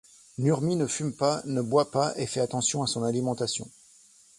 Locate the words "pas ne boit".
1.13-1.91